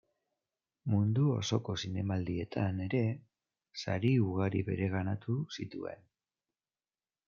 Mundu 0.93 1.25
osoko 1.33 1.75
Zinemaldietan 1.83 2.83
ere 2.87 3.03
sari 3.85 4.15
ugari 4.33 4.67
bereganatu 4.75 5.41
zituen. 5.61 6.07